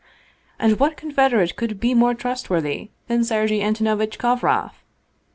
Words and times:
And 0.57 0.79
what 0.79 0.97
confederate 0.97 1.55
could 1.55 1.79
be 1.79 1.93
more 1.93 2.15
trustworthy 2.15 2.89
than 3.07 3.23
Sergei 3.23 3.59
An 3.61 3.75
tonovitch 3.75 4.17
Kovroff? 4.17 4.81